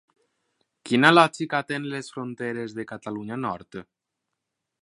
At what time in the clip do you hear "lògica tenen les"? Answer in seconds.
1.13-2.11